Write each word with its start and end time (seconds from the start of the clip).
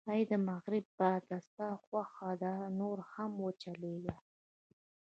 اې 0.09 0.21
د 0.29 0.31
مغرب 0.47 0.85
باده، 0.99 1.37
ستا 1.47 1.69
خوښه 1.83 2.31
ده، 2.41 2.53
نور 2.79 2.97
هم 3.11 3.31
و 3.45 3.49
چلېږه. 3.61 4.15